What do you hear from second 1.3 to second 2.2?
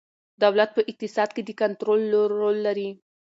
کې د کنترول